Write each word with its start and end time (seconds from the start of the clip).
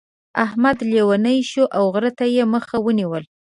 احمد 0.45 0.77
لېونی 0.91 1.37
شو 1.49 1.63
او 1.77 1.83
غره 1.93 2.11
ته 2.17 2.25
يې 2.35 2.43
مخ 2.53 2.65
ونيو. 2.85 3.13